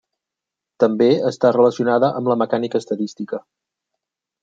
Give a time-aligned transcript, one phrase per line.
[0.83, 3.45] També està relacionada amb la mecànica estadística.